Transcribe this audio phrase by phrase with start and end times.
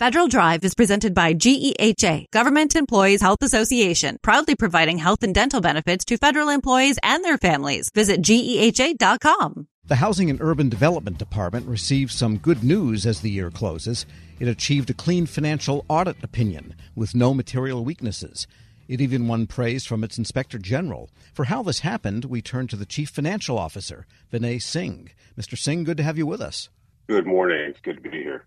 [0.00, 5.60] Federal Drive is presented by GEHA, Government Employees Health Association, proudly providing health and dental
[5.60, 7.90] benefits to federal employees and their families.
[7.94, 9.68] Visit GEHA.com.
[9.84, 14.04] The Housing and Urban Development Department received some good news as the year closes.
[14.40, 18.48] It achieved a clean financial audit opinion with no material weaknesses.
[18.88, 21.08] It even won praise from its Inspector General.
[21.32, 25.10] For how this happened, we turn to the Chief Financial Officer, Vinay Singh.
[25.38, 25.56] Mr.
[25.56, 26.68] Singh, good to have you with us.
[27.06, 27.60] Good morning.
[27.60, 28.44] It's good to be here.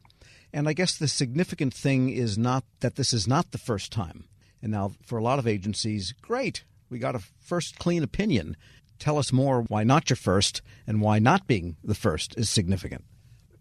[0.53, 4.25] And I guess the significant thing is not that this is not the first time.
[4.61, 8.57] And now, for a lot of agencies, great, we got a first clean opinion.
[8.99, 13.03] Tell us more why not your first and why not being the first is significant.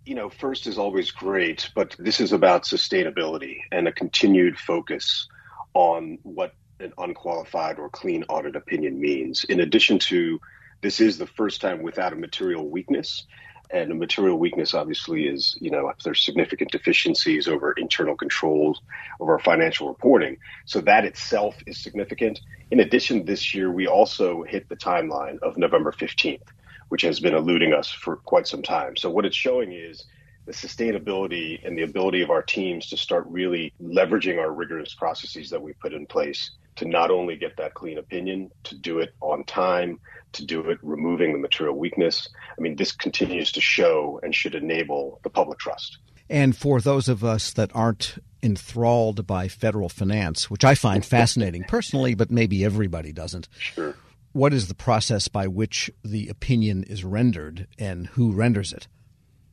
[0.06, 5.28] You know, first is always great, but this is about sustainability and a continued focus
[5.74, 9.44] on what an unqualified or clean audit opinion means.
[9.44, 10.40] In addition to
[10.80, 13.26] this is the first time without a material weakness
[13.70, 18.80] and a material weakness, obviously, is you know if there's significant deficiencies over internal controls
[19.20, 20.36] over financial reporting.
[20.64, 22.40] So that itself is significant.
[22.70, 26.40] In addition, this year we also hit the timeline of November 15th,
[26.88, 28.96] which has been eluding us for quite some time.
[28.96, 30.04] So what it's showing is
[30.46, 35.50] the sustainability and the ability of our teams to start really leveraging our rigorous processes
[35.50, 39.14] that we put in place to not only get that clean opinion, to do it
[39.20, 39.98] on time,
[40.32, 42.28] to do it removing the material weakness.
[42.56, 45.98] I mean, this continues to show and should enable the public trust.
[46.28, 51.64] And for those of us that aren't enthralled by federal finance, which I find fascinating
[51.64, 53.48] personally, but maybe everybody doesn't.
[53.58, 53.96] Sure.
[54.32, 58.86] What is the process by which the opinion is rendered and who renders it?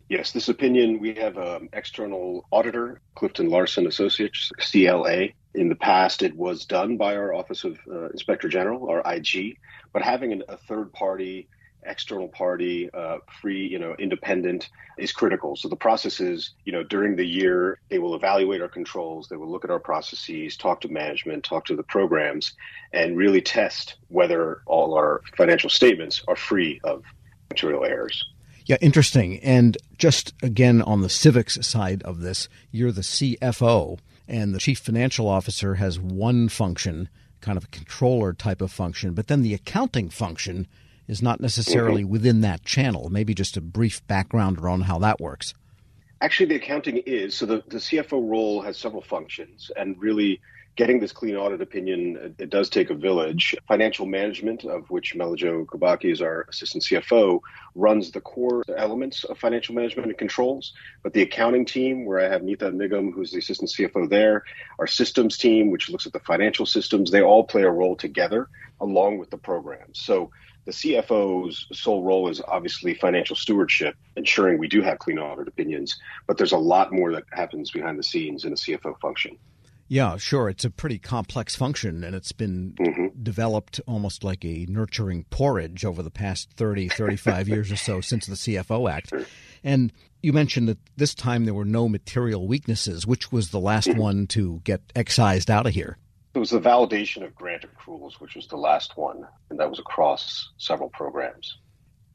[0.10, 5.30] Yes, this opinion, we have an external auditor, Clifton Larson Associates, CLA.
[5.56, 9.58] In the past, it was done by our Office of uh, Inspector General, our IG,
[9.92, 11.48] but having an, a third party,
[11.86, 15.56] external party, uh, free, you know, independent is critical.
[15.56, 19.36] So the process is, you know, during the year, they will evaluate our controls, they
[19.36, 22.54] will look at our processes, talk to management, talk to the programs,
[22.92, 27.04] and really test whether all our financial statements are free of
[27.50, 28.24] material errors.
[28.66, 29.40] Yeah, interesting.
[29.40, 34.80] And just again on the civics side of this, you're the CFO, and the chief
[34.80, 37.10] financial officer has one function,
[37.42, 40.68] kind of a controller type of function, but then the accounting function
[41.08, 42.12] is not necessarily mm-hmm.
[42.12, 43.10] within that channel.
[43.10, 45.54] Maybe just a brief background around how that works.
[46.22, 50.40] Actually, the accounting is so the, the CFO role has several functions, and really
[50.76, 53.56] getting this clean audit opinion, it does take a village.
[53.68, 57.40] Financial management, of which Melajo Kubaki is our assistant CFO,
[57.76, 60.74] runs the core elements of financial management and controls.
[61.04, 64.44] But the accounting team, where I have Nita Nigam, who's the assistant CFO there,
[64.80, 68.50] our systems team, which looks at the financial systems, they all play a role together
[68.82, 70.00] along with the programs.
[70.00, 70.32] So
[70.66, 76.00] the CFO's sole role is obviously financial stewardship, ensuring we do have clean audit opinions,
[76.26, 79.38] but there's a lot more that happens behind the scenes in a CFO function.
[79.88, 80.50] Yeah, sure.
[80.50, 83.22] It's a pretty complex function, and it's been mm-hmm.
[83.22, 88.26] developed almost like a nurturing porridge over the past 30, 35 years or so since
[88.26, 89.14] the CFO Act.
[89.64, 93.06] And you mentioned that this time there were no material weaknesses.
[93.06, 94.00] Which was the last mm-hmm.
[94.00, 95.98] one to get excised out of here?
[96.34, 99.78] It was the validation of grant accruals, which was the last one, and that was
[99.78, 101.58] across several programs.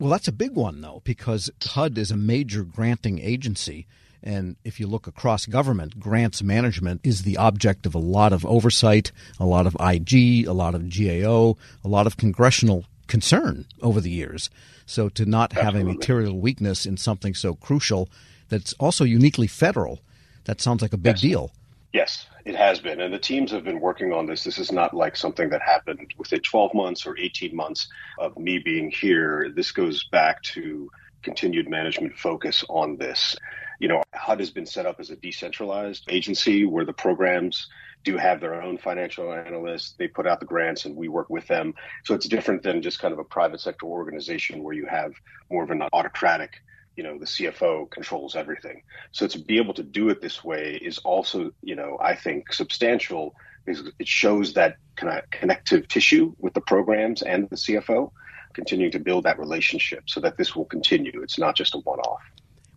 [0.01, 3.87] Well, that's a big one, though, because HUD is a major granting agency.
[4.23, 8.45] And if you look across government, grants management is the object of a lot of
[8.45, 14.01] oversight, a lot of IG, a lot of GAO, a lot of congressional concern over
[14.01, 14.51] the years.
[14.87, 15.81] So to not Absolutely.
[15.81, 18.09] have a material weakness in something so crucial
[18.49, 20.01] that's also uniquely federal,
[20.45, 21.21] that sounds like a big yes.
[21.21, 21.53] deal.
[21.93, 23.01] Yes, it has been.
[23.01, 24.45] And the teams have been working on this.
[24.45, 28.59] This is not like something that happened within 12 months or 18 months of me
[28.59, 29.51] being here.
[29.55, 30.91] This goes back to
[31.23, 33.37] continued management focus on this
[33.79, 37.69] you know, HUD has been set up as a decentralized agency where the programs
[38.05, 39.95] do have their own financial analysts.
[39.99, 41.75] They put out the grants and we work with them.
[42.05, 45.13] So it's different than just kind of a private sector organization where you have
[45.51, 46.63] more of an autocratic,
[46.97, 48.83] you know, the CFO controls everything.
[49.13, 52.53] So to be able to do it this way is also, you know, I think
[52.53, 58.11] substantial because it shows that kind of connective tissue with the programs and the CFO,
[58.55, 61.21] continuing to build that relationship so that this will continue.
[61.23, 62.23] It's not just a one off.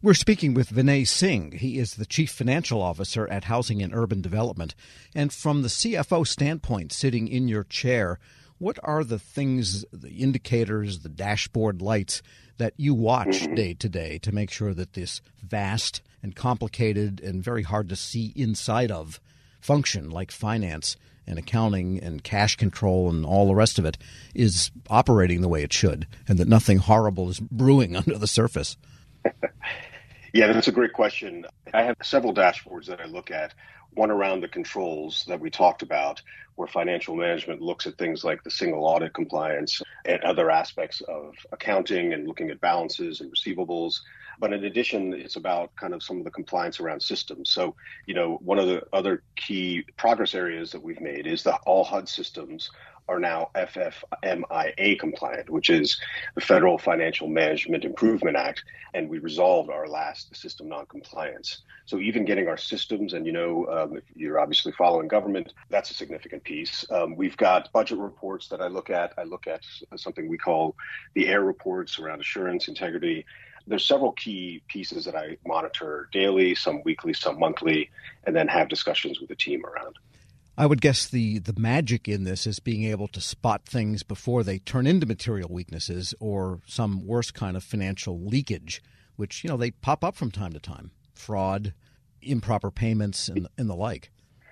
[0.03, 1.51] We're speaking with Vinay Singh.
[1.51, 4.73] He is the Chief Financial Officer at Housing and Urban Development.
[5.13, 8.17] And from the CFO standpoint, sitting in your chair,
[8.57, 12.23] what are the things, the indicators, the dashboard lights
[12.57, 13.53] that you watch mm-hmm.
[13.53, 17.95] day to day to make sure that this vast and complicated and very hard to
[17.95, 19.19] see inside of
[19.59, 23.99] function like finance and accounting and cash control and all the rest of it
[24.33, 28.77] is operating the way it should and that nothing horrible is brewing under the surface?
[30.33, 31.45] Yeah, that's a great question.
[31.73, 33.53] I have several dashboards that I look at.
[33.93, 36.21] One around the controls that we talked about,
[36.55, 41.35] where financial management looks at things like the single audit compliance and other aspects of
[41.51, 43.99] accounting and looking at balances and receivables.
[44.39, 47.49] But in addition, it's about kind of some of the compliance around systems.
[47.49, 47.75] So,
[48.05, 51.83] you know, one of the other key progress areas that we've made is the all
[51.83, 52.71] HUD systems
[53.07, 55.99] are now FFMIA compliant, which is
[56.35, 58.63] the Federal Financial Management Improvement Act,
[58.93, 61.61] and we resolved our last system noncompliance.
[61.85, 65.93] So even getting our systems, and you know, um, you're obviously following government, that's a
[65.93, 66.85] significant piece.
[66.89, 69.13] Um, we've got budget reports that I look at.
[69.17, 69.61] I look at
[69.95, 70.75] something we call
[71.13, 73.25] the AIR reports around assurance, integrity.
[73.67, 77.91] There's several key pieces that I monitor daily, some weekly, some monthly,
[78.25, 79.97] and then have discussions with the team around.
[80.57, 84.43] I would guess the, the magic in this is being able to spot things before
[84.43, 88.83] they turn into material weaknesses or some worse kind of financial leakage,
[89.15, 90.91] which, you know, they pop up from time to time.
[91.13, 91.73] Fraud,
[92.21, 94.11] improper payments, and, and the like.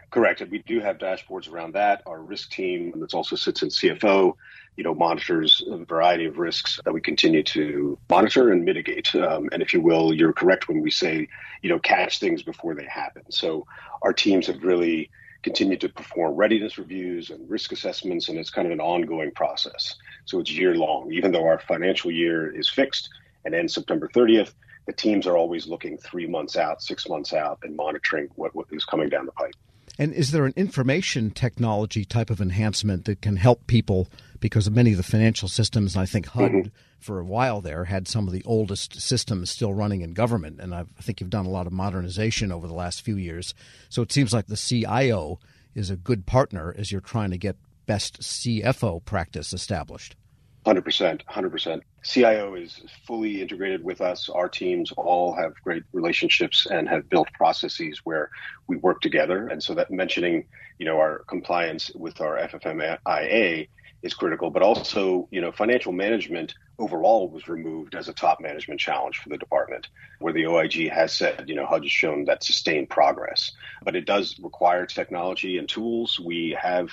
[0.09, 0.41] Correct.
[0.41, 2.01] And we do have dashboards around that.
[2.05, 4.33] Our risk team, that also sits in CFO,
[4.75, 9.13] you know, monitors a variety of risks that we continue to monitor and mitigate.
[9.15, 11.27] Um, and if you will, you're correct when we say,
[11.61, 13.23] you know, catch things before they happen.
[13.29, 13.67] So
[14.01, 15.11] our teams have really
[15.43, 19.95] continue to perform readiness reviews and risk assessments, and it's kind of an ongoing process.
[20.25, 21.11] So it's year long.
[21.13, 23.09] Even though our financial year is fixed
[23.45, 24.53] and ends September 30th,
[24.85, 28.67] the teams are always looking three months out, six months out, and monitoring what, what
[28.71, 29.53] is coming down the pipe.
[29.99, 34.07] And is there an information technology type of enhancement that can help people?
[34.39, 36.67] Because many of the financial systems, I think HUD mm-hmm.
[36.99, 40.61] for a while there had some of the oldest systems still running in government.
[40.61, 43.53] And I think you've done a lot of modernization over the last few years.
[43.89, 45.37] So it seems like the CIO
[45.75, 50.15] is a good partner as you're trying to get best CFO practice established.
[50.65, 51.21] 100%.
[51.25, 51.81] 100%.
[52.03, 54.29] CIO is fully integrated with us.
[54.29, 58.29] Our teams all have great relationships and have built processes where
[58.67, 59.47] we work together.
[59.47, 60.45] And so that mentioning,
[60.77, 63.67] you know, our compliance with our FFMIA
[64.01, 68.79] is critical, but also, you know, financial management overall was removed as a top management
[68.79, 69.87] challenge for the department,
[70.19, 73.51] where the OIG has said, you know, HUD has shown that sustained progress.
[73.83, 76.17] But it does require technology and tools.
[76.17, 76.89] We have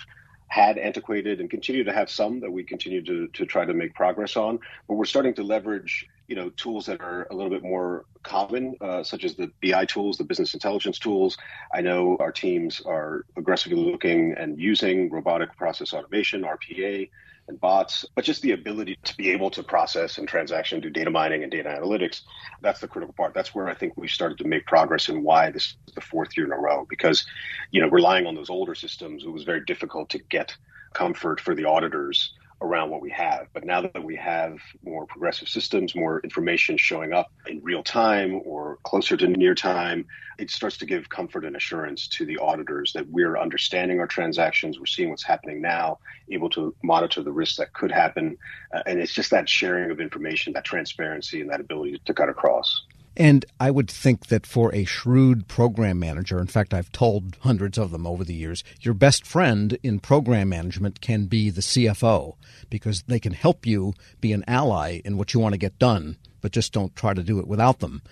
[0.49, 3.95] had antiquated and continue to have some that we continue to, to try to make
[3.95, 4.59] progress on.
[4.87, 8.77] But we're starting to leverage, you know, tools that are a little bit more common,
[8.81, 11.37] uh, such as the BI tools, the business intelligence tools.
[11.75, 17.11] I know our teams are aggressively looking and using robotic process automation, RPA,
[17.49, 21.11] and bots, but just the ability to be able to process and transaction, do data
[21.11, 22.23] mining and data analytics.
[22.61, 23.35] That's the critical part.
[23.35, 26.37] That's where I think we started to make progress and why this is the fourth
[26.37, 26.87] year in a row.
[26.89, 27.25] Because,
[27.71, 30.57] you know, relying on those older systems, it was very difficult to get
[30.93, 32.33] comfort for the auditors
[32.63, 33.49] around what we have.
[33.53, 38.41] But now that we have more progressive systems, more information showing up in real time
[38.45, 40.07] or closer to near time,
[40.39, 44.79] it starts to give comfort and assurance to the auditors that we're understanding our transactions,
[44.79, 45.99] we're seeing what's happening now,
[46.31, 48.37] able to monitor the risks that could happen.
[48.75, 52.29] Uh, and it's just that sharing of information, that transparency, and that ability to cut
[52.29, 52.86] across.
[53.17, 57.79] And I would think that for a shrewd program manager, in fact, I've told hundreds
[57.79, 62.37] of them over the years, your best friend in program management can be the CFO
[62.69, 66.19] because they can help you be an ally in what you want to get done,
[66.43, 68.03] but just don't try to do it without them.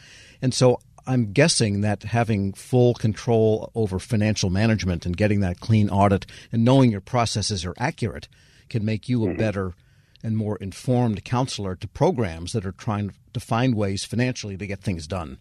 [0.40, 5.90] And so I'm guessing that having full control over financial management and getting that clean
[5.90, 8.26] audit and knowing your processes are accurate
[8.70, 9.38] can make you a mm-hmm.
[9.38, 9.74] better
[10.24, 14.81] and more informed counselor to programs that are trying to find ways financially to get
[14.81, 15.38] things done.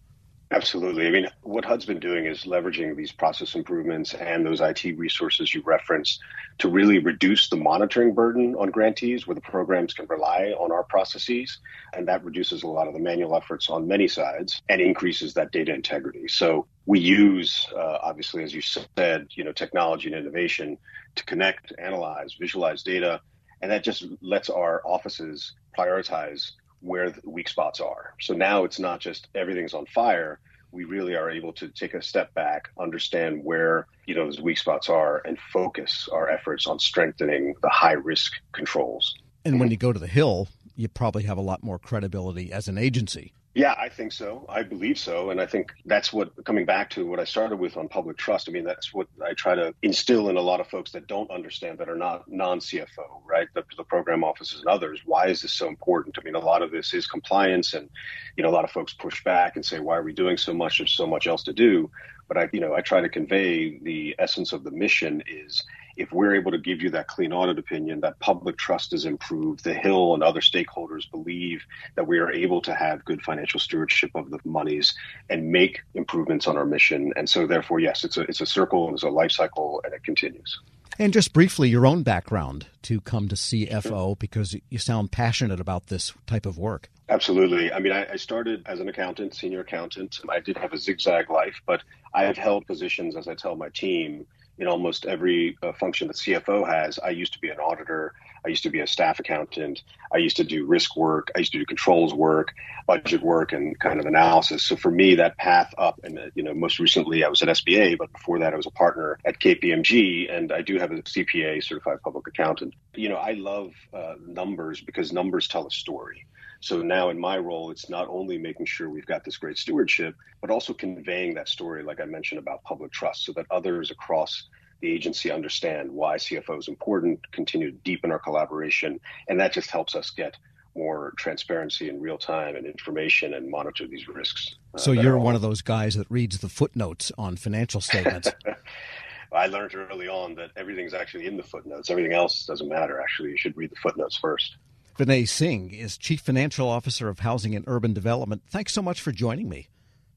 [0.50, 1.08] Absolutely.
[1.08, 5.52] I mean, what HUD's been doing is leveraging these process improvements and those IT resources
[5.52, 6.20] you referenced
[6.58, 10.84] to really reduce the monitoring burden on grantees where the programs can rely on our
[10.84, 11.58] processes.
[11.92, 15.50] And that reduces a lot of the manual efforts on many sides and increases that
[15.50, 16.28] data integrity.
[16.28, 20.78] So we use, uh, obviously, as you said, you know, technology and innovation
[21.16, 23.20] to connect, analyze, visualize data
[23.64, 28.12] and that just lets our offices prioritize where the weak spots are.
[28.20, 30.38] So now it's not just everything's on fire.
[30.70, 34.58] We really are able to take a step back, understand where you know those weak
[34.58, 39.14] spots are, and focus our efforts on strengthening the high risk controls.
[39.46, 42.68] And when you go to the Hill, you probably have a lot more credibility as
[42.68, 44.44] an agency yeah, I think so.
[44.48, 45.30] I believe so.
[45.30, 48.48] And I think that's what, coming back to what I started with on public trust,
[48.48, 51.30] I mean, that's what I try to instill in a lot of folks that don't
[51.30, 53.46] understand, that are not non CFO, right?
[53.54, 55.02] The, the, program offices and others.
[55.04, 56.18] Why is this so important?
[56.18, 57.74] I mean, a lot of this is compliance.
[57.74, 57.88] And,
[58.36, 60.52] you know, a lot of folks push back and say, why are we doing so
[60.52, 60.78] much?
[60.78, 61.88] There's so much else to do.
[62.26, 65.62] But I, you know, I try to convey the essence of the mission is
[65.96, 69.64] if we're able to give you that clean audit opinion, that public trust is improved,
[69.64, 71.62] the Hill and other stakeholders believe
[71.94, 74.94] that we are able to have good financial stewardship of the monies
[75.30, 77.12] and make improvements on our mission.
[77.16, 80.02] And so, therefore, yes, it's a it's a circle, it's a life cycle, and it
[80.04, 80.58] continues.
[80.98, 85.88] And just briefly, your own background to come to CFO because you sound passionate about
[85.88, 86.88] this type of work.
[87.08, 87.72] Absolutely.
[87.72, 90.20] I mean, I, I, started as an accountant, senior accountant.
[90.30, 91.82] I did have a zigzag life, but
[92.14, 94.26] I have held positions, as I tell my team,
[94.58, 96.98] in almost every uh, function that CFO has.
[96.98, 98.14] I used to be an auditor.
[98.44, 99.82] I used to be a staff accountant.
[100.12, 101.30] I used to do risk work.
[101.34, 102.52] I used to do controls work,
[102.86, 104.64] budget work, and kind of analysis.
[104.64, 107.48] So for me, that path up, and uh, you know, most recently I was at
[107.48, 110.96] SBA, but before that I was a partner at KPMG, and I do have a
[110.96, 112.74] CPA, certified public accountant.
[112.94, 116.26] You know, I love uh, numbers because numbers tell a story.
[116.64, 120.14] So now in my role, it's not only making sure we've got this great stewardship,
[120.40, 124.48] but also conveying that story, like I mentioned about public trust, so that others across
[124.80, 129.68] the agency understand why CFO is important, continue to deepen our collaboration, and that just
[129.68, 130.38] helps us get
[130.74, 134.54] more transparency in real time and information and monitor these risks.
[134.72, 138.30] Uh, so you're one of those guys that reads the footnotes on financial statements.
[139.34, 141.90] I learned early on that everything's actually in the footnotes.
[141.90, 143.02] Everything else doesn't matter.
[143.02, 144.56] Actually, you should read the footnotes first.
[144.98, 148.42] Vinay Singh is Chief Financial Officer of Housing and Urban Development.
[148.48, 149.68] Thanks so much for joining me.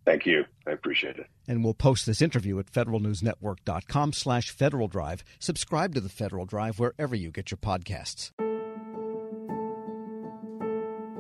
[0.06, 0.46] Thank you.
[0.66, 1.28] I appreciate it.
[1.48, 5.24] And we'll post this interview at federalnewsnetwork.com slash Federal Drive.
[5.40, 8.32] Subscribe to the Federal Drive wherever you get your podcasts.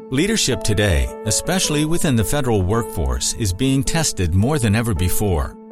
[0.09, 5.57] Leadership today, especially within the federal workforce, is being tested more than ever before.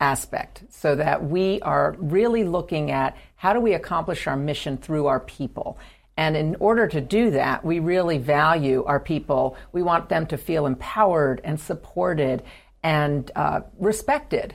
[0.00, 5.06] aspect so that we are really looking at how do we accomplish our mission through
[5.06, 5.78] our people.
[6.16, 9.56] And in order to do that, we really value our people.
[9.72, 12.42] We want them to feel empowered and supported
[12.82, 14.54] and uh, respected